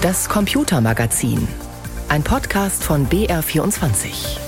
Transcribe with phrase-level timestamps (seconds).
[0.00, 1.48] Das Computermagazin.
[2.08, 4.38] Ein Podcast von BR24.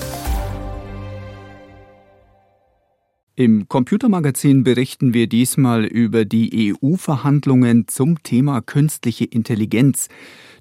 [3.35, 10.07] Im Computermagazin berichten wir diesmal über die EU-Verhandlungen zum Thema künstliche Intelligenz.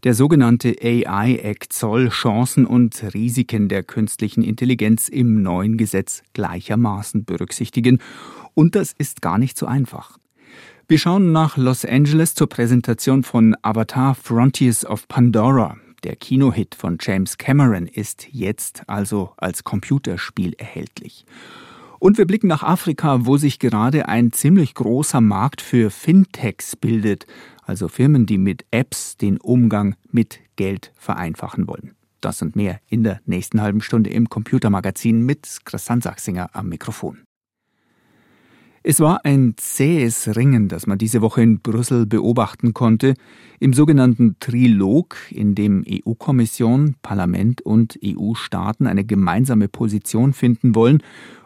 [0.03, 8.01] Der sogenannte AI-Act soll Chancen und Risiken der künstlichen Intelligenz im neuen Gesetz gleichermaßen berücksichtigen.
[8.55, 10.20] Und das ist gar nicht so einfach.
[10.91, 15.77] Wir schauen nach Los Angeles zur Präsentation von Avatar Frontiers of Pandora.
[16.03, 21.25] Der Kinohit von James Cameron ist jetzt also als Computerspiel erhältlich.
[22.01, 27.25] Und wir blicken nach Afrika, wo sich gerade ein ziemlich großer Markt für Fintechs bildet,
[27.63, 31.95] also Firmen, die mit Apps den Umgang mit Geld vereinfachen wollen.
[32.21, 37.21] Das und mehr in der nächsten halben Stunde im Computermagazin mit Christian Sachsinger am Mikrofon.
[38.83, 43.13] Es war ein zähes Ringen, das man diese Woche in Brüssel beobachten konnte,
[43.59, 51.03] im sogenannten Trilog, in dem EU-Kommission, Parlament und EU-Staaten eine gemeinsame Position finden wollen,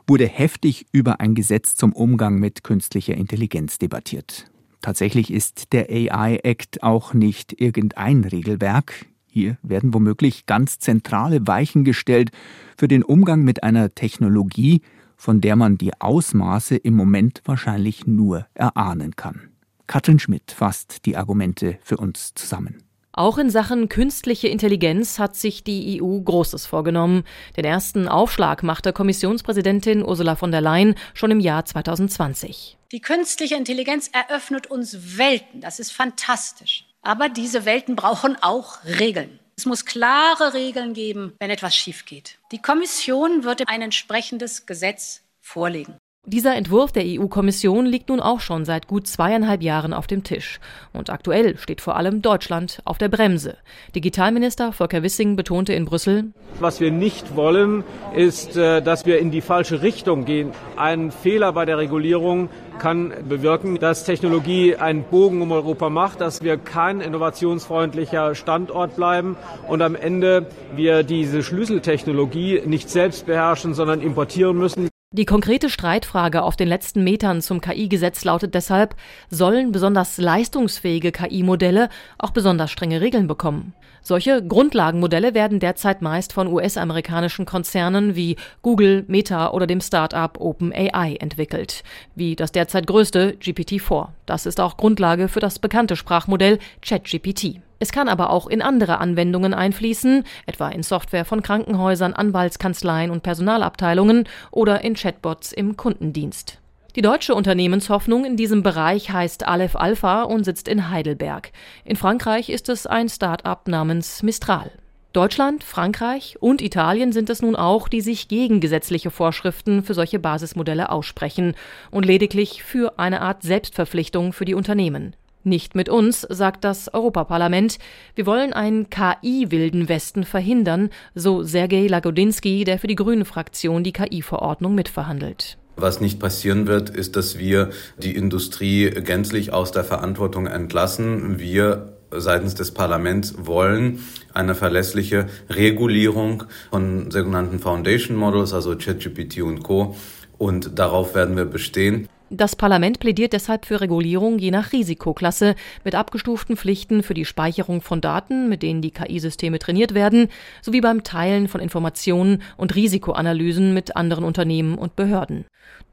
[0.06, 4.46] wurde heftig über ein Gesetz zum Umgang mit künstlicher Intelligenz debattiert.
[4.80, 9.06] Tatsächlich ist der AI Act auch nicht irgendein Regelwerk.
[9.26, 12.30] Hier werden womöglich ganz zentrale Weichen gestellt
[12.76, 14.82] für den Umgang mit einer Technologie,
[15.16, 19.50] von der man die Ausmaße im Moment wahrscheinlich nur erahnen kann.
[19.86, 22.84] Katrin Schmidt fasst die Argumente für uns zusammen.
[23.16, 27.22] Auch in Sachen künstliche Intelligenz hat sich die EU Großes vorgenommen.
[27.56, 32.76] Den ersten Aufschlag machte Kommissionspräsidentin Ursula von der Leyen schon im Jahr 2020.
[32.90, 35.60] Die künstliche Intelligenz eröffnet uns Welten.
[35.60, 36.86] Das ist fantastisch.
[37.02, 39.38] Aber diese Welten brauchen auch Regeln.
[39.56, 42.38] Es muss klare Regeln geben, wenn etwas schief geht.
[42.50, 45.98] Die Kommission wird ein entsprechendes Gesetz vorlegen.
[46.26, 50.58] Dieser Entwurf der EU-Kommission liegt nun auch schon seit gut zweieinhalb Jahren auf dem Tisch.
[50.94, 53.58] Und aktuell steht vor allem Deutschland auf der Bremse.
[53.94, 57.84] Digitalminister Volker Wissing betonte in Brüssel, Was wir nicht wollen,
[58.16, 60.52] ist, äh, dass wir in die falsche Richtung gehen.
[60.76, 66.42] Ein Fehler bei der Regulierung kann bewirken, dass Technologie einen Bogen um Europa macht, dass
[66.42, 69.36] wir kein innovationsfreundlicher Standort bleiben
[69.68, 74.88] und am Ende wir diese Schlüsseltechnologie nicht selbst beherrschen, sondern importieren müssen.
[75.16, 78.96] Die konkrete Streitfrage auf den letzten Metern zum KI-Gesetz lautet deshalb,
[79.30, 81.88] sollen besonders leistungsfähige KI-Modelle
[82.18, 83.74] auch besonders strenge Regeln bekommen?
[84.02, 91.14] Solche Grundlagenmodelle werden derzeit meist von US-amerikanischen Konzernen wie Google, Meta oder dem Start-up OpenAI
[91.20, 91.84] entwickelt,
[92.16, 94.08] wie das derzeit größte GPT-4.
[94.26, 97.60] Das ist auch Grundlage für das bekannte Sprachmodell ChatGPT.
[97.78, 103.22] Es kann aber auch in andere Anwendungen einfließen, etwa in Software von Krankenhäusern, Anwaltskanzleien und
[103.22, 106.58] Personalabteilungen oder in Chatbots im Kundendienst.
[106.96, 111.50] Die deutsche Unternehmenshoffnung in diesem Bereich heißt Aleph Alpha und sitzt in Heidelberg.
[111.84, 114.70] In Frankreich ist es ein Start-up namens Mistral.
[115.12, 120.20] Deutschland, Frankreich und Italien sind es nun auch, die sich gegen gesetzliche Vorschriften für solche
[120.20, 121.54] Basismodelle aussprechen
[121.90, 125.14] und lediglich für eine Art Selbstverpflichtung für die Unternehmen.
[125.44, 127.78] Nicht mit uns, sagt das Europaparlament.
[128.14, 134.74] Wir wollen einen KI-wilden Westen verhindern, so Sergei Lagodinsky, der für die Grünen-Fraktion die KI-Verordnung
[134.74, 135.58] mitverhandelt.
[135.76, 141.38] Was nicht passieren wird, ist, dass wir die Industrie gänzlich aus der Verantwortung entlassen.
[141.38, 143.98] Wir seitens des Parlaments wollen
[144.32, 149.94] eine verlässliche Regulierung von sogenannten Foundation Models, also ChatGPT und Co.
[150.38, 152.08] Und darauf werden wir bestehen.
[152.36, 157.80] Das Parlament plädiert deshalb für Regulierung je nach Risikoklasse mit abgestuften Pflichten für die Speicherung
[157.80, 160.26] von Daten, mit denen die KI-Systeme trainiert werden,
[160.60, 165.44] sowie beim Teilen von Informationen und Risikoanalysen mit anderen Unternehmen und Behörden.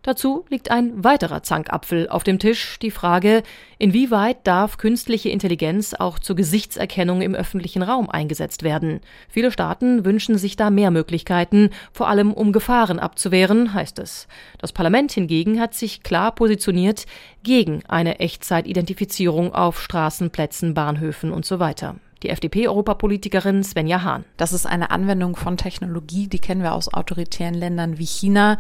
[0.03, 3.43] Dazu liegt ein weiterer Zankapfel auf dem Tisch, die Frage,
[3.77, 9.01] inwieweit darf künstliche Intelligenz auch zur Gesichtserkennung im öffentlichen Raum eingesetzt werden.
[9.29, 14.27] Viele Staaten wünschen sich da mehr Möglichkeiten, vor allem um Gefahren abzuwehren, heißt es.
[14.57, 17.05] Das Parlament hingegen hat sich klar positioniert
[17.43, 24.25] gegen eine Echtzeitidentifizierung auf Straßen, Plätzen, Bahnhöfen und so weiter die FDP-Europapolitikerin Svenja Hahn.
[24.37, 28.57] Das ist eine Anwendung von Technologie, die kennen wir aus autoritären Ländern wie China.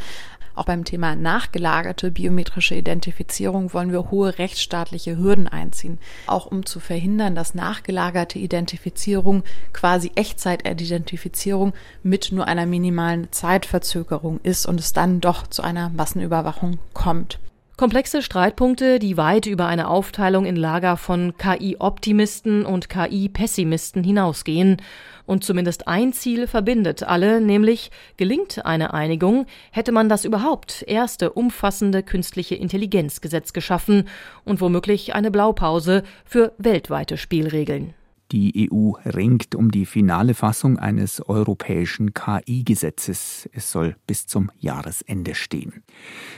[0.53, 5.97] Auch beim Thema nachgelagerte biometrische Identifizierung wollen wir hohe rechtsstaatliche Hürden einziehen,
[6.27, 14.65] auch um zu verhindern, dass nachgelagerte Identifizierung quasi Echtzeit-Identifizierung mit nur einer minimalen Zeitverzögerung ist
[14.65, 17.39] und es dann doch zu einer Massenüberwachung kommt.
[17.81, 24.77] Komplexe Streitpunkte, die weit über eine Aufteilung in Lager von KI-Optimisten und KI-Pessimisten hinausgehen.
[25.25, 31.31] Und zumindest ein Ziel verbindet alle, nämlich gelingt eine Einigung, hätte man das überhaupt erste
[31.31, 34.07] umfassende künstliche Intelligenzgesetz geschaffen
[34.45, 37.95] und womöglich eine Blaupause für weltweite Spielregeln.
[38.31, 43.49] Die EU ringt um die finale Fassung eines europäischen KI-Gesetzes.
[43.51, 45.83] Es soll bis zum Jahresende stehen.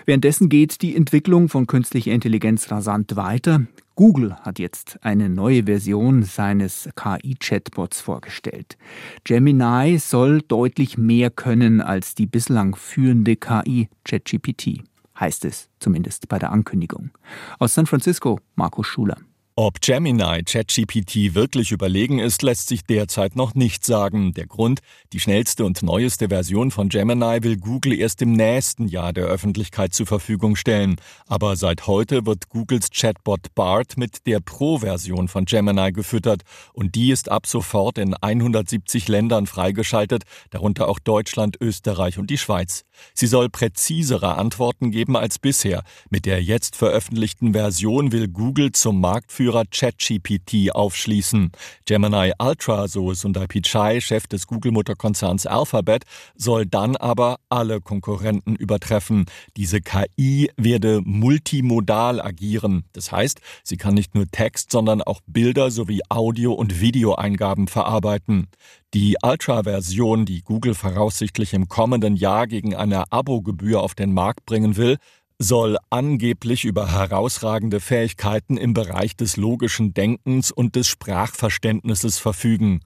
[0.05, 3.67] Währenddessen geht die Entwicklung von künstlicher Intelligenz rasant weiter.
[3.93, 8.75] Google hat jetzt eine neue Version seines KI-Chatbots vorgestellt.
[9.23, 14.83] Gemini soll deutlich mehr können als die bislang führende KI ChatGPT,
[15.19, 17.11] heißt es zumindest bei der Ankündigung.
[17.59, 19.17] Aus San Francisco, Markus Schuler.
[19.55, 24.33] Ob Gemini ChatGPT wirklich überlegen ist, lässt sich derzeit noch nicht sagen.
[24.33, 24.79] Der Grund,
[25.11, 29.93] die schnellste und neueste Version von Gemini will Google erst im nächsten Jahr der Öffentlichkeit
[29.93, 30.95] zur Verfügung stellen.
[31.27, 36.41] Aber seit heute wird Googles Chatbot BART mit der Pro-Version von Gemini gefüttert
[36.73, 42.39] und die ist ab sofort in 170 Ländern freigeschaltet, darunter auch Deutschland, Österreich und die
[42.39, 42.85] Schweiz.
[43.13, 45.83] Sie soll präzisere Antworten geben als bisher.
[46.09, 51.51] Mit der jetzt veröffentlichten Version will Google zum Marktführer Marktführer ChatGPT aufschließen.
[51.85, 56.03] Gemini Ultra, so Sundar Pichai, Chef des Google-Mutterkonzerns Alphabet,
[56.35, 59.25] soll dann aber alle Konkurrenten übertreffen.
[59.57, 62.85] Diese KI werde multimodal agieren.
[62.93, 68.47] Das heißt, sie kann nicht nur Text, sondern auch Bilder sowie Audio- und Videoeingaben verarbeiten.
[68.93, 74.77] Die Ultra-Version, die Google voraussichtlich im kommenden Jahr gegen eine Abogebühr auf den Markt bringen
[74.77, 74.97] will,
[75.43, 82.81] soll angeblich über herausragende Fähigkeiten im Bereich des logischen Denkens und des Sprachverständnisses verfügen.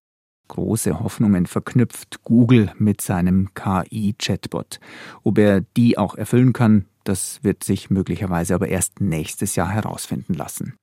[0.48, 4.80] Große Hoffnungen verknüpft Google mit seinem KI-Chatbot.
[5.24, 10.34] Ob er die auch erfüllen kann, das wird sich möglicherweise aber erst nächstes Jahr herausfinden
[10.34, 10.74] lassen.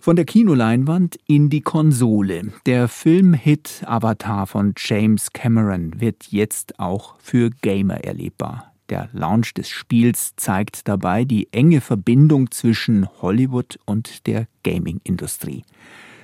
[0.00, 2.52] Von der Kinoleinwand in die Konsole.
[2.66, 8.72] Der Filmhit Avatar von James Cameron wird jetzt auch für Gamer erlebbar.
[8.88, 15.62] Der Launch des Spiels zeigt dabei die enge Verbindung zwischen Hollywood und der Gaming-Industrie.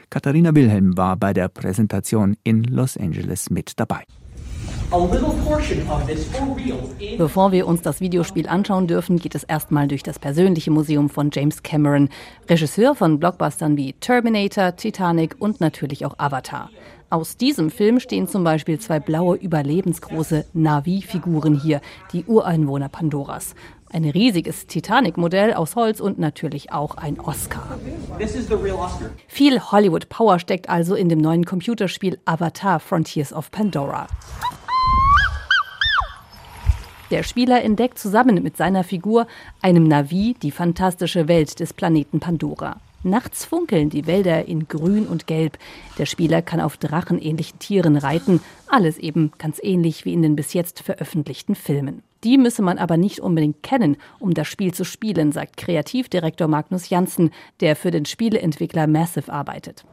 [0.08, 4.05] Katharina Wilhelm war bei der Präsentation in Los Angeles mit dabei.
[7.19, 11.31] Bevor wir uns das Videospiel anschauen dürfen, geht es erstmal durch das persönliche Museum von
[11.32, 12.08] James Cameron,
[12.49, 16.70] Regisseur von Blockbustern wie Terminator, Titanic und natürlich auch Avatar.
[17.14, 21.81] Aus diesem Film stehen zum Beispiel zwei blaue, überlebensgroße Navi-Figuren hier,
[22.12, 23.55] die Ureinwohner Pandoras.
[23.88, 27.78] Ein riesiges Titanic-Modell aus Holz und natürlich auch ein Oscar.
[28.19, 29.00] Oscar.
[29.28, 34.08] Viel Hollywood-Power steckt also in dem neuen Computerspiel Avatar Frontiers of Pandora.
[37.12, 39.28] Der Spieler entdeckt zusammen mit seiner Figur,
[39.62, 42.81] einem Navi, die fantastische Welt des Planeten Pandora.
[43.05, 45.59] Nachts funkeln die Wälder in Grün und Gelb.
[45.99, 48.41] Der Spieler kann auf drachenähnlichen Tieren reiten.
[48.67, 52.03] Alles eben ganz ähnlich wie in den bis jetzt veröffentlichten Filmen.
[52.25, 56.89] Die müsse man aber nicht unbedingt kennen, um das Spiel zu spielen, sagt Kreativdirektor Magnus
[56.89, 57.31] Janssen,
[57.61, 59.85] der für den Spieleentwickler Massive arbeitet.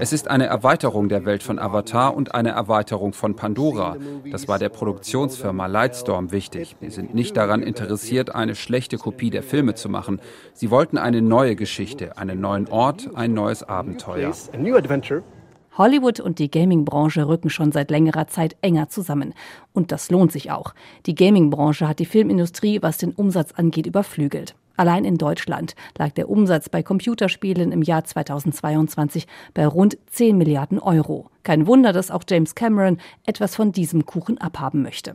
[0.00, 3.96] Es ist eine Erweiterung der Welt von Avatar und eine Erweiterung von Pandora.
[4.30, 6.76] Das war der Produktionsfirma Lightstorm wichtig.
[6.80, 10.20] Sie sind nicht daran interessiert, eine schlechte Kopie der Filme zu machen.
[10.54, 14.32] Sie wollten eine neue Geschichte, einen neuen Ort, ein neues Abenteuer.
[15.76, 19.34] Hollywood und die Gaming-Branche rücken schon seit längerer Zeit enger zusammen.
[19.72, 20.72] Und das lohnt sich auch.
[21.04, 24.54] Die Gaming-Branche hat die Filmindustrie, was den Umsatz angeht, überflügelt.
[24.76, 30.80] Allein in Deutschland lag der Umsatz bei Computerspielen im Jahr 2022 bei rund 10 Milliarden
[30.80, 31.30] Euro.
[31.44, 35.14] Kein Wunder, dass auch James Cameron etwas von diesem Kuchen abhaben möchte.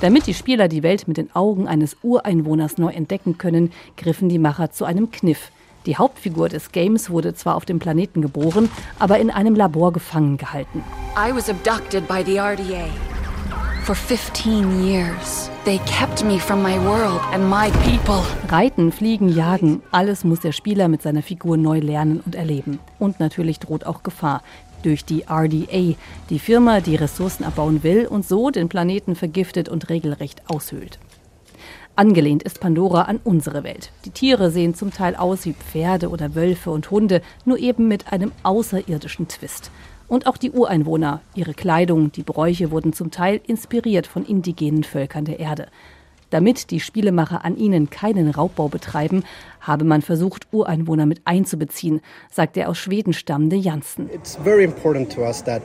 [0.00, 4.38] Damit die Spieler die Welt mit den Augen eines Ureinwohners neu entdecken können, griffen die
[4.38, 5.50] Macher zu einem Kniff.
[5.86, 10.36] Die Hauptfigur des Games wurde zwar auf dem Planeten geboren, aber in einem Labor gefangen
[10.36, 10.84] gehalten.
[11.16, 13.11] I was abducted by the RDA.
[18.48, 22.78] Reiten, fliegen, jagen, alles muss der Spieler mit seiner Figur neu lernen und erleben.
[23.00, 24.44] Und natürlich droht auch Gefahr
[24.84, 25.96] durch die RDA,
[26.30, 31.00] die Firma, die Ressourcen abbauen will und so den Planeten vergiftet und regelrecht aushöhlt.
[31.96, 33.90] Angelehnt ist Pandora an unsere Welt.
[34.04, 38.12] Die Tiere sehen zum Teil aus wie Pferde oder Wölfe und Hunde, nur eben mit
[38.12, 39.72] einem außerirdischen Twist.
[40.12, 45.24] Und auch die Ureinwohner, ihre Kleidung, die Bräuche wurden zum Teil inspiriert von indigenen Völkern
[45.24, 45.68] der Erde.
[46.28, 49.24] Damit die Spielemacher an ihnen keinen Raubbau betreiben,
[49.62, 54.10] habe man versucht, Ureinwohner mit einzubeziehen, sagt der aus Schweden stammende Janssen.
[54.12, 55.62] It's very important to us that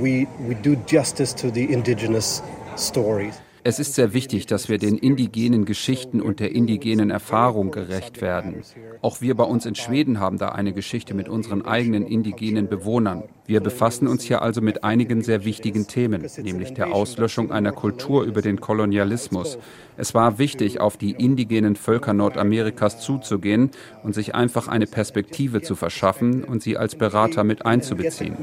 [0.00, 2.44] we, we do justice to the indigenous
[2.76, 3.40] stories.
[3.66, 8.62] Es ist sehr wichtig, dass wir den indigenen Geschichten und der indigenen Erfahrung gerecht werden.
[9.00, 13.22] Auch wir bei uns in Schweden haben da eine Geschichte mit unseren eigenen indigenen Bewohnern.
[13.46, 18.24] Wir befassen uns hier also mit einigen sehr wichtigen Themen, nämlich der Auslöschung einer Kultur
[18.24, 19.56] über den Kolonialismus.
[19.96, 23.70] Es war wichtig, auf die indigenen Völker Nordamerikas zuzugehen
[24.02, 28.36] und sich einfach eine Perspektive zu verschaffen und sie als Berater mit einzubeziehen.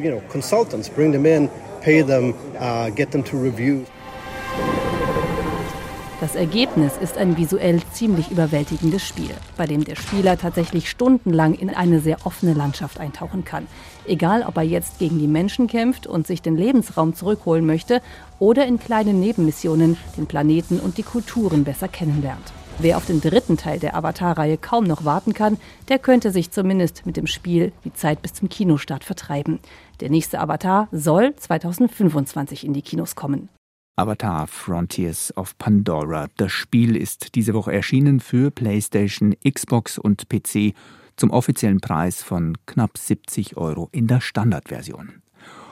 [6.21, 11.71] Das Ergebnis ist ein visuell ziemlich überwältigendes Spiel, bei dem der Spieler tatsächlich stundenlang in
[11.71, 13.65] eine sehr offene Landschaft eintauchen kann.
[14.05, 18.03] Egal, ob er jetzt gegen die Menschen kämpft und sich den Lebensraum zurückholen möchte
[18.37, 22.53] oder in kleinen Nebenmissionen den Planeten und die Kulturen besser kennenlernt.
[22.77, 25.57] Wer auf den dritten Teil der Avatar-Reihe kaum noch warten kann,
[25.89, 29.59] der könnte sich zumindest mit dem Spiel die Zeit bis zum Kinostart vertreiben.
[30.01, 33.49] Der nächste Avatar soll 2025 in die Kinos kommen.
[33.95, 36.27] Avatar Frontiers of Pandora.
[36.37, 40.73] Das Spiel ist diese Woche erschienen für PlayStation, Xbox und PC
[41.17, 45.21] zum offiziellen Preis von knapp 70 Euro in der Standardversion.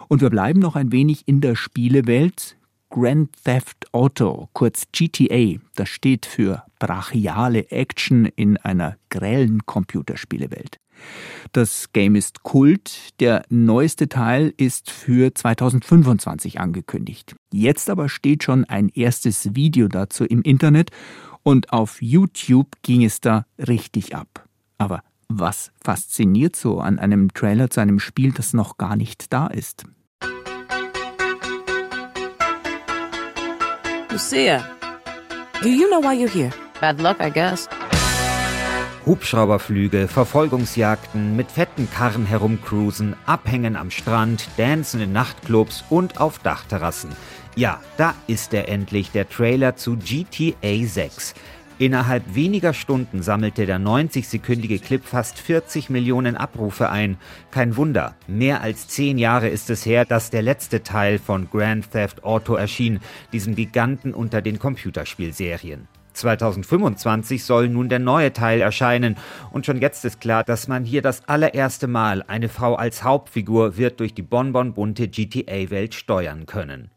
[0.08, 2.58] Und wir bleiben noch ein wenig in der Spielewelt.
[2.90, 10.80] Grand Theft Auto, kurz GTA, das steht für brachiale Action in einer grellen Computerspielewelt.
[11.52, 13.20] Das Game ist Kult.
[13.20, 17.36] Der neueste Teil ist für 2025 angekündigt.
[17.52, 20.92] Jetzt aber steht schon ein erstes Video dazu im Internet
[21.44, 24.46] und auf YouTube ging es da richtig ab.
[24.78, 29.48] Aber was fasziniert so an einem Trailer zu einem Spiel, das noch gar nicht da
[29.48, 29.86] ist?
[34.12, 34.66] Lucia,
[35.62, 36.52] do you know why you're here?
[36.82, 37.68] Bad luck, I guess.
[39.10, 47.10] Hubschrauberflüge, Verfolgungsjagden, mit fetten Karren herumcruisen, Abhängen am Strand, Dancen in Nachtclubs und auf Dachterrassen.
[47.56, 51.34] Ja, da ist er endlich, der Trailer zu GTA 6.
[51.80, 57.18] Innerhalb weniger Stunden sammelte der 90-sekündige Clip fast 40 Millionen Abrufe ein.
[57.50, 61.90] Kein Wunder, mehr als zehn Jahre ist es her, dass der letzte Teil von Grand
[61.90, 63.00] Theft Auto erschien,
[63.34, 65.88] diesem Giganten unter den Computerspielserien.
[66.20, 69.16] 2025 soll nun der neue Teil erscheinen
[69.52, 73.78] und schon jetzt ist klar, dass man hier das allererste Mal eine Frau als Hauptfigur
[73.78, 76.92] wird durch die bonbonbunte GTA-Welt steuern können.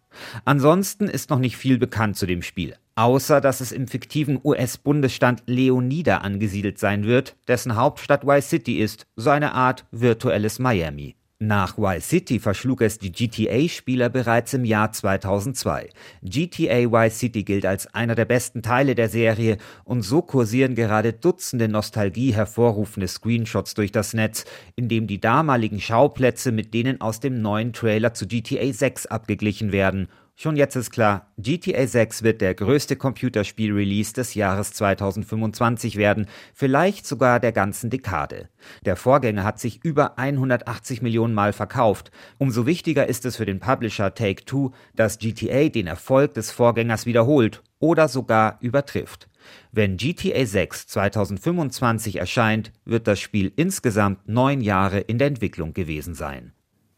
[0.44, 5.42] Ansonsten ist noch nicht viel bekannt zu dem Spiel, außer dass es im fiktiven US-Bundesstaat
[5.46, 11.16] Leonida angesiedelt sein wird, dessen Hauptstadt Vice City ist, so eine Art virtuelles Miami.
[11.44, 15.88] Nach Vice City verschlug es die GTA-Spieler bereits im Jahr 2002.
[16.22, 21.12] GTA Vice City gilt als einer der besten Teile der Serie und so kursieren gerade
[21.12, 24.44] Dutzende Nostalgie hervorrufende Screenshots durch das Netz,
[24.76, 29.72] in dem die damaligen Schauplätze mit denen aus dem neuen Trailer zu GTA 6 abgeglichen
[29.72, 30.06] werden
[30.42, 37.06] Schon jetzt ist klar, GTA 6 wird der größte Computerspiel-Release des Jahres 2025 werden, vielleicht
[37.06, 38.48] sogar der ganzen Dekade.
[38.84, 42.10] Der Vorgänger hat sich über 180 Millionen Mal verkauft.
[42.38, 47.62] Umso wichtiger ist es für den Publisher Take-Two, dass GTA den Erfolg des Vorgängers wiederholt
[47.78, 49.28] oder sogar übertrifft.
[49.70, 56.14] Wenn GTA 6 2025 erscheint, wird das Spiel insgesamt neun Jahre in der Entwicklung gewesen
[56.14, 56.52] sein.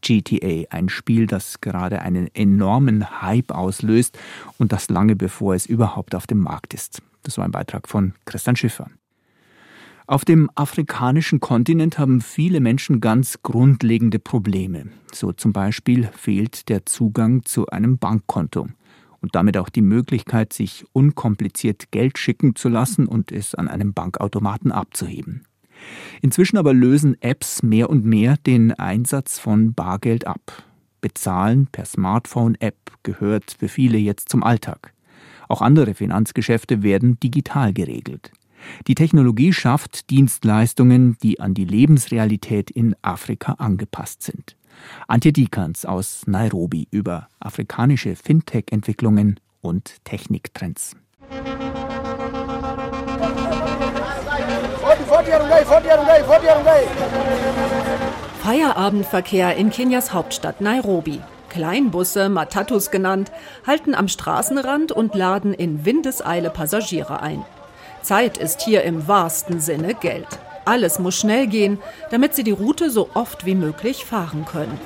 [0.05, 4.19] GTA, ein Spiel, das gerade einen enormen Hype auslöst
[4.59, 7.03] und das lange bevor es überhaupt auf dem Markt ist.
[7.23, 8.91] Das war ein Beitrag von Christian Schiffer.
[10.07, 14.89] Auf dem afrikanischen Kontinent haben viele Menschen ganz grundlegende Probleme.
[15.13, 18.69] So zum Beispiel fehlt der Zugang zu einem Bankkonto
[19.23, 23.95] und damit auch die Möglichkeit, sich unkompliziert Geld schicken zu lassen und es an einem
[23.95, 25.47] Bankautomaten abzuheben.
[26.23, 30.65] Inzwischen aber lösen Apps mehr und mehr den Einsatz von Bargeld ab.
[31.01, 34.95] Bezahlen per Smartphone-App gehört für viele jetzt zum Alltag.
[35.49, 38.33] Auch andere Finanzgeschäfte werden digital geregelt.
[38.87, 44.57] Die Technologie schafft Dienstleistungen, die an die Lebensrealität in Afrika angepasst sind.
[45.07, 50.97] Antje Dikans aus Nairobi über afrikanische Fintech-Entwicklungen und Techniktrends.
[58.43, 61.21] Feierabendverkehr in Kenias Hauptstadt Nairobi.
[61.49, 63.31] Kleinbusse, Matatus genannt,
[63.67, 67.45] halten am Straßenrand und laden in Windeseile Passagiere ein.
[68.03, 70.27] Zeit ist hier im wahrsten Sinne Geld.
[70.65, 71.79] Alles muss schnell gehen,
[72.11, 74.79] damit sie die Route so oft wie möglich fahren können.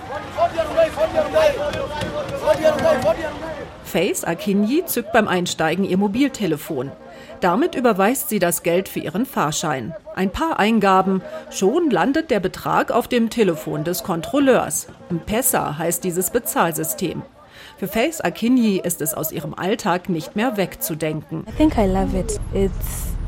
[3.85, 6.92] Faith Akinyi zückt beim Einsteigen ihr Mobiltelefon.
[7.40, 9.95] Damit überweist sie das Geld für ihren Fahrschein.
[10.14, 14.88] Ein paar Eingaben, schon landet der Betrag auf dem Telefon des Kontrolleurs.
[15.26, 17.23] Pessa heißt dieses Bezahlsystem.
[17.76, 21.45] Für Faith Akinyi ist es aus ihrem Alltag nicht mehr wegzudenken.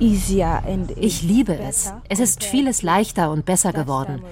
[0.01, 1.93] Ich liebe es.
[2.09, 4.23] Es ist vieles leichter und besser geworden.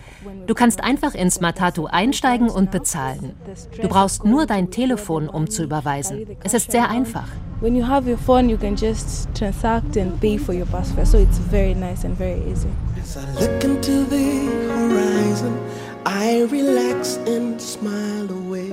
[0.47, 3.35] Du kannst einfach ins Matatu einsteigen und bezahlen.
[3.81, 6.27] Du brauchst nur dein Telefon, um zu überweisen.
[6.43, 7.29] Es ist sehr einfach.
[7.61, 11.05] When you have your phone, you can just transact and pay for your bus fare.
[11.05, 12.69] So it's very nice and very easy.
[12.97, 15.59] As I look into the horizon,
[16.07, 18.71] I relax and smile away.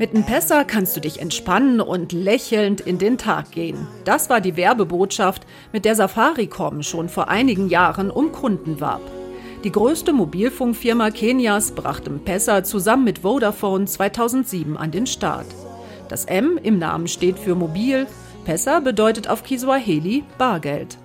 [0.00, 3.86] Mit einem Pessa kannst du dich entspannen und lächelnd in den Tag gehen.
[4.04, 9.02] Das war die Werbebotschaft, mit der Safaricom schon vor einigen Jahren um Kunden warb.
[9.62, 15.46] Die größte Mobilfunkfirma Kenias brachte Pessa zusammen mit Vodafone 2007 an den Start.
[16.10, 18.08] Das M im Namen steht für mobil,
[18.44, 20.98] Pessa bedeutet auf Kiswahili Bargeld.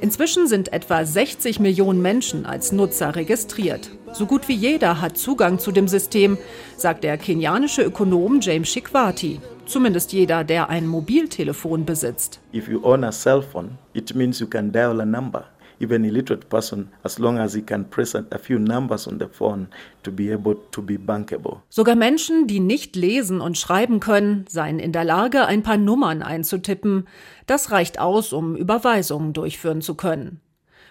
[0.00, 3.90] Inzwischen sind etwa 60 Millionen Menschen als Nutzer registriert.
[4.12, 6.38] So gut wie jeder hat Zugang zu dem System,
[6.78, 9.38] sagt der kenianische Ökonom James Shikwati.
[9.66, 12.40] Zumindest jeder, der ein Mobiltelefon besitzt.
[12.54, 15.44] If you own a cell phone, it means you can dial a number
[15.80, 19.68] even illiterate person as long as he can press a few numbers on the phone
[20.02, 21.62] to be able to be bankable.
[21.68, 26.22] Sogar Menschen, die nicht lesen und schreiben können, seien in der Lage, ein paar Nummern
[26.22, 27.06] einzutippen.
[27.46, 30.40] Das reicht aus, um Überweisungen durchführen zu können.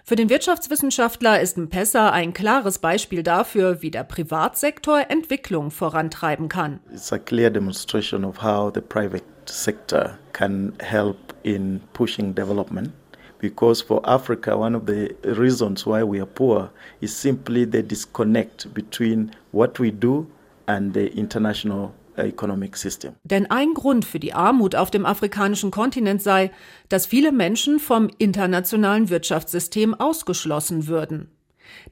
[0.04, 6.80] Für den Wirtschaftswissenschaftler ist M-Pesa ein klares Beispiel dafür, wie der Privatsektor Entwicklung vorantreiben kann.
[6.94, 12.92] It's a clear demonstration of how the private sector can help in pushing development
[13.40, 16.70] because for Africa, one of the reasons why we are poor
[17.02, 20.28] is simply the disconnect between what we do
[20.68, 23.16] and the international economic system.
[23.24, 26.52] Denn ein Grund für die Armut auf dem afrikanischen Kontinent sei,
[26.90, 31.30] dass viele Menschen vom internationalen Wirtschaftssystem ausgeschlossen würden.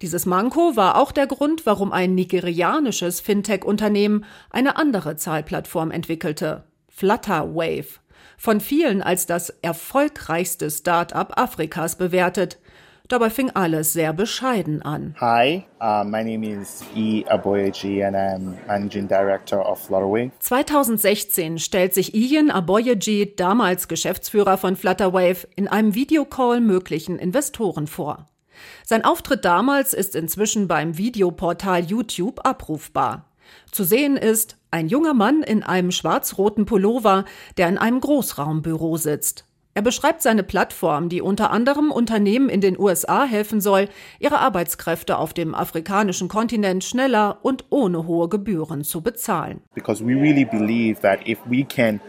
[0.01, 7.99] Dieses Manko war auch der Grund, warum ein nigerianisches Fintech-Unternehmen eine andere Zahlplattform entwickelte, Flutterwave
[8.37, 12.57] von vielen als das erfolgreichste Start-up Afrikas bewertet.
[13.07, 15.15] Dabei fing alles sehr bescheiden an.
[15.21, 17.23] Hi, uh, my name is E.
[17.29, 20.31] Aboyeji and I'm Managing Director of Flutterwave.
[20.39, 28.27] 2016 stellt sich Ian Aboyeji, damals Geschäftsführer von Flutterwave, in einem Videocall möglichen Investoren vor.
[28.83, 33.25] Sein Auftritt damals ist inzwischen beim Videoportal YouTube abrufbar.
[33.71, 37.23] Zu sehen ist ein junger Mann in einem schwarz-roten Pullover,
[37.57, 39.45] der in einem Großraumbüro sitzt.
[39.73, 43.87] Er beschreibt seine Plattform, die unter anderem Unternehmen in den USA helfen soll,
[44.19, 49.61] ihre Arbeitskräfte auf dem afrikanischen Kontinent schneller und ohne hohe Gebühren zu bezahlen.
[49.73, 51.99] Because we really believe that if we can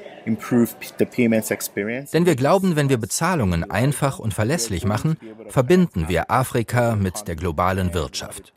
[2.13, 5.17] denn wir glauben, wenn wir Bezahlungen einfach und verlässlich machen,
[5.49, 8.53] verbinden wir Afrika mit der globalen Wirtschaft.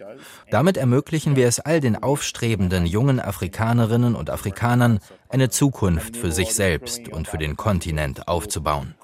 [0.49, 6.55] Damit ermöglichen wir es all den aufstrebenden jungen Afrikanerinnen und Afrikanern, eine Zukunft für sich
[6.55, 8.95] selbst und für den Kontinent aufzubauen.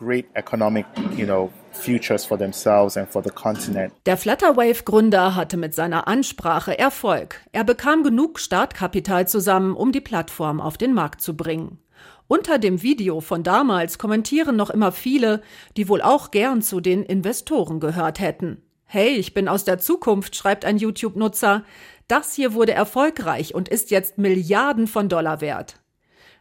[4.05, 7.41] Der Flutterwave-Gründer hatte mit seiner Ansprache Erfolg.
[7.51, 11.79] Er bekam genug Startkapital zusammen, um die Plattform auf den Markt zu bringen.
[12.27, 15.41] Unter dem Video von damals kommentieren noch immer viele,
[15.77, 18.63] die wohl auch gern zu den Investoren gehört hätten.
[18.85, 21.63] Hey, ich bin aus der Zukunft, schreibt ein YouTube-Nutzer.
[22.07, 25.79] Das hier wurde erfolgreich und ist jetzt Milliarden von Dollar wert.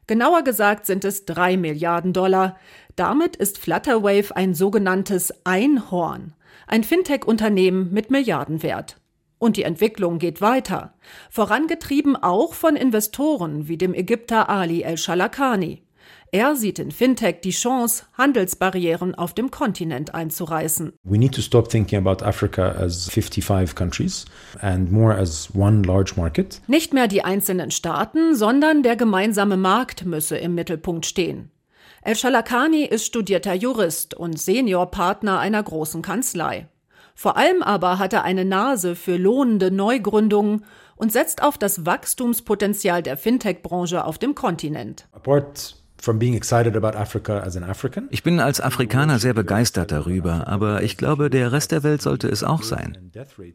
[0.07, 2.59] Genauer gesagt sind es drei Milliarden Dollar.
[2.97, 6.35] Damit ist Flutterwave ein sogenanntes Einhorn,
[6.67, 8.99] ein Fintech-Unternehmen mit Milliardenwert.
[9.39, 10.95] Und die Entwicklung geht weiter,
[11.31, 15.85] vorangetrieben auch von Investoren wie dem Ägypter Ali el-Shalakani.
[16.35, 20.93] Er sieht in Fintech die Chance, Handelsbarrieren auf dem Kontinent einzureißen.
[21.05, 24.25] We need to stop thinking about Africa as 55 countries
[24.61, 26.61] and more as one large market.
[26.67, 31.53] Nicht mehr die einzelnen Staaten, sondern der gemeinsame Markt müsse im Mittelpunkt stehen.
[32.03, 36.69] El-Shalakani ist studierter Jurist und Seniorpartner einer großen Kanzlei.
[37.15, 40.65] Vor allem aber hat er eine Nase für lohnende Neugründungen
[40.97, 45.07] und setzt auf das Wachstumspotenzial der Fintech-Branche auf dem Kontinent.
[48.11, 52.29] Ich bin als Afrikaner sehr begeistert darüber, aber ich glaube, der Rest der Welt sollte
[52.29, 53.11] es auch sein.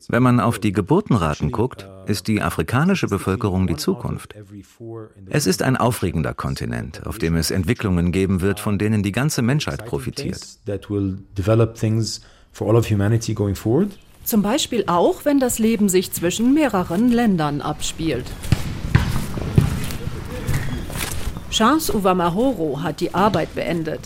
[0.08, 4.34] Wenn man auf die Geburtenraten guckt, ist die afrikanische Bevölkerung die Zukunft.
[5.28, 9.44] Es ist ein aufregender Kontinent, auf dem es Entwicklungen geben wird, von denen die ganze
[9.44, 10.40] Menschheit profitiert
[12.52, 13.92] for all of humanity going forward.
[14.24, 18.26] Zum Beispiel auch, wenn das Leben sich zwischen mehreren Ländern abspielt.
[21.52, 24.02] Chance Uvamahoro hat die Arbeit beendet.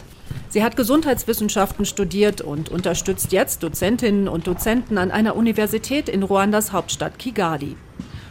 [0.47, 6.71] Sie hat Gesundheitswissenschaften studiert und unterstützt jetzt Dozentinnen und Dozenten an einer Universität in Ruandas
[6.71, 7.75] Hauptstadt Kigali.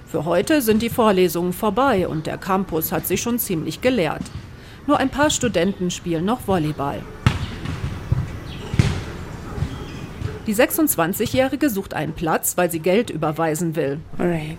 [0.06, 4.22] Für heute sind die Vorlesungen vorbei und der Campus hat sich schon ziemlich geleert.
[4.86, 7.00] Nur ein paar Studenten spielen noch Volleyball.
[10.52, 14.00] Die 26-Jährige sucht einen Platz, weil sie Geld überweisen will.
[14.18, 14.58] Alright.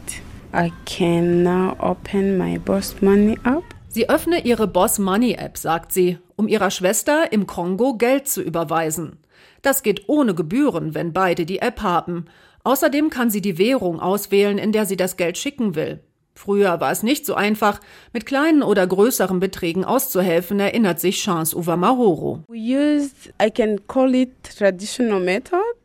[0.51, 3.61] I can now open my Boss Money App.
[3.89, 8.41] Sie öffne ihre Boss Money App, sagt sie, um ihrer Schwester im Kongo Geld zu
[8.41, 9.19] überweisen.
[9.61, 12.25] Das geht ohne Gebühren, wenn beide die App haben.
[12.63, 15.99] Außerdem kann sie die Währung auswählen, in der sie das Geld schicken will.
[16.33, 17.79] Früher war es nicht so einfach,
[18.11, 22.43] mit kleinen oder größeren Beträgen auszuhelfen, erinnert sich Chance Uvamahoro.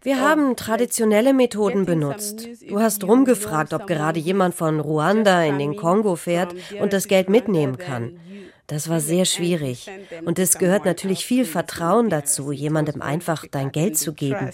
[0.03, 2.49] Wir haben traditionelle Methoden benutzt.
[2.69, 7.29] Du hast rumgefragt, ob gerade jemand von Ruanda in den Kongo fährt und das Geld
[7.29, 8.19] mitnehmen kann.
[8.69, 9.91] Das war sehr schwierig.
[10.27, 14.51] Und es gehört natürlich viel Vertrauen dazu, jemandem einfach dein Geld zu geben.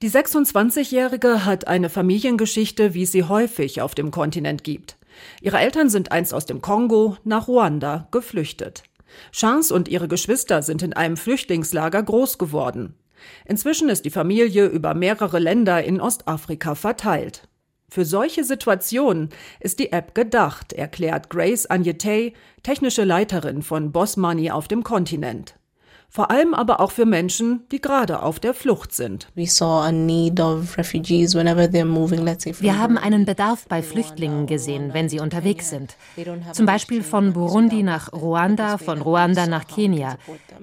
[0.00, 4.96] Die 26-Jährige hat eine Familiengeschichte, wie sie häufig auf dem Kontinent gibt.
[5.42, 8.84] Ihre Eltern sind einst aus dem Kongo nach Ruanda geflüchtet.
[9.32, 12.94] Chance und ihre Geschwister sind in einem Flüchtlingslager groß geworden.
[13.44, 17.48] Inzwischen ist die Familie über mehrere Länder in Ostafrika verteilt.
[17.88, 24.50] Für solche Situationen ist die App gedacht, erklärt Grace Agnetey, technische Leiterin von Boss Money
[24.50, 25.56] auf dem Kontinent
[26.08, 29.28] vor allem aber auch für Menschen, die gerade auf der Flucht sind.
[29.34, 29.46] Wir
[32.78, 35.96] haben einen Bedarf bei Flüchtlingen gesehen, wenn sie unterwegs sind.
[36.52, 40.16] Zum Beispiel von Burundi nach Ruanda, von Ruanda nach Kenia.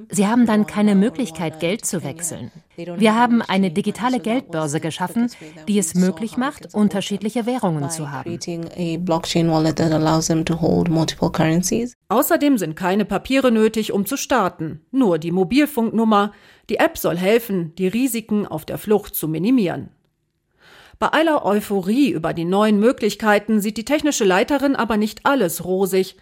[0.09, 2.51] Sie haben dann keine Möglichkeit, Geld zu wechseln.
[2.75, 5.29] Wir haben eine digitale Geldbörse geschaffen,
[5.67, 8.39] die es möglich macht, unterschiedliche Währungen zu haben.
[12.09, 16.31] Außerdem sind keine Papiere nötig, um zu starten, nur die Mobilfunknummer.
[16.69, 19.89] Die App soll helfen, die Risiken auf der Flucht zu minimieren.
[20.99, 26.15] Bei aller Euphorie über die neuen Möglichkeiten sieht die technische Leiterin aber nicht alles rosig.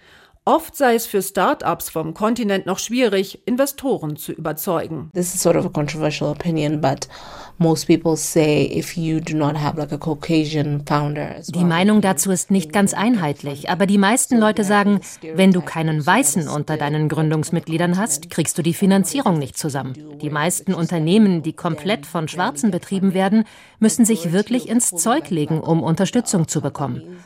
[0.44, 5.12] Oft sei es für Start-ups vom Kontinent noch schwierig, Investoren zu überzeugen.
[5.14, 7.08] This is sort of a controversial opinion, but
[7.60, 11.36] most people say if you do not have like a Caucasian founder.
[11.36, 11.44] Well.
[11.46, 15.02] Die Meinung dazu ist nicht ganz einheitlich, aber die meisten Leute sagen,
[15.36, 19.94] wenn du keinen Weißen unter deinen Gründungsmitgliedern hast, kriegst du die Finanzierung nicht zusammen.
[20.24, 23.44] Die meisten Unternehmen, die komplett von Schwarzen betrieben werden,
[23.78, 27.20] müssen sich wirklich ins Zeug legen, um Unterstützung zu bekommen.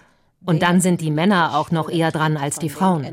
[0.46, 3.04] Und dann sind die Männer auch noch eher dran als die Frauen.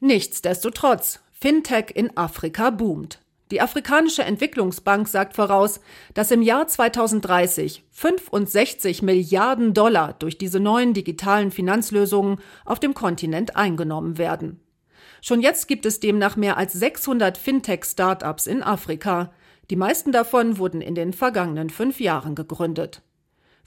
[0.00, 3.20] Nichtsdestotrotz, Fintech in Afrika boomt.
[3.52, 5.80] Die Afrikanische Entwicklungsbank sagt voraus,
[6.14, 13.54] dass im Jahr 2030 65 Milliarden Dollar durch diese neuen digitalen Finanzlösungen auf dem Kontinent
[13.54, 14.60] eingenommen werden.
[15.22, 19.32] Schon jetzt gibt es demnach mehr als 600 Fintech-Startups in Afrika.
[19.70, 23.02] Die meisten davon wurden in den vergangenen fünf Jahren gegründet.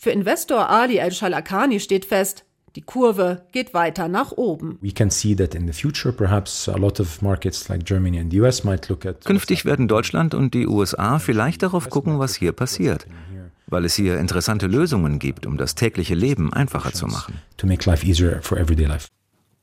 [0.02, 2.46] Für Investor Ali El-Shalakani steht fest,
[2.78, 4.78] die Kurve geht weiter nach oben.
[9.26, 13.08] Künftig werden Deutschland und die USA vielleicht darauf gucken, was hier passiert,
[13.68, 17.34] weil es hier interessante Lösungen gibt, um das tägliche Leben einfacher zu machen.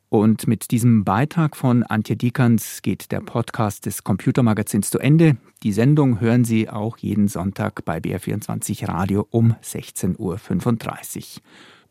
[0.08, 5.36] Und mit diesem Beitrag von Antje Dikans geht der Podcast des Computermagazins zu Ende.
[5.64, 11.42] Die Sendung hören Sie auch jeden Sonntag bei BR24 Radio um 16.35 Uhr.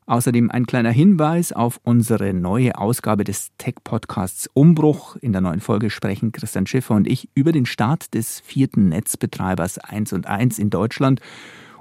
[0.08, 5.16] Außerdem ein kleiner Hinweis auf unsere neue Ausgabe des Tech-Podcasts Umbruch.
[5.18, 9.80] In der neuen Folge sprechen Christian Schiffer und ich über den Start des vierten Netzbetreibers
[9.80, 11.22] 1 und 1 in Deutschland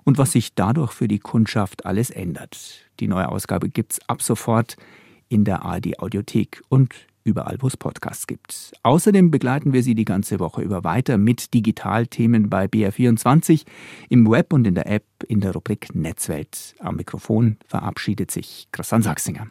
[0.04, 2.86] und was sich dadurch für die Kundschaft alles ändert.
[2.98, 4.76] Die neue Ausgabe gibt's ab sofort
[5.28, 8.72] in der ARD Audiothek und überall, wo es Podcasts gibt.
[8.82, 13.64] Außerdem begleiten wir Sie die ganze Woche über weiter mit Digitalthemen bei BR24
[14.10, 16.74] im Web und in der App in der Rubrik Netzwelt.
[16.78, 19.48] Am Mikrofon verabschiedet sich Christian Sachsinger.